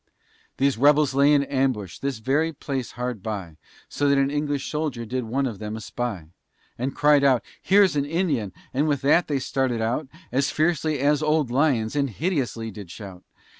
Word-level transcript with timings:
These 0.57 0.79
rebels 0.79 1.13
lay 1.13 1.31
in 1.31 1.43
ambush, 1.43 1.99
this 1.99 2.17
very 2.17 2.51
place 2.53 2.93
hard 2.93 3.21
by, 3.21 3.57
So 3.87 4.09
that 4.09 4.17
an 4.17 4.31
English 4.31 4.67
soldier 4.67 5.05
did 5.05 5.25
one 5.25 5.45
of 5.45 5.59
them 5.59 5.77
espy, 5.77 6.23
And 6.75 6.95
cried 6.95 7.23
out, 7.23 7.43
"Here's 7.61 7.95
an 7.95 8.05
Indian," 8.05 8.51
with 8.73 9.03
that 9.03 9.27
they 9.27 9.37
started 9.37 9.79
out, 9.79 10.07
As 10.31 10.49
fiercely 10.49 10.97
as 10.97 11.21
old 11.21 11.51
lions, 11.51 11.95
and 11.95 12.09
hideously 12.09 12.71
did 12.71 12.89
shout. 12.89 13.21